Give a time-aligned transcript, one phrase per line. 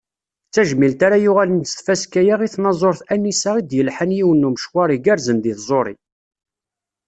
[0.47, 5.37] D tajmilt ara yuɣalen s tfaska-a i tnaẓurt Anisa i d-yelḥan yiwen n umecwar igerrzen
[5.43, 5.93] di tẓuri.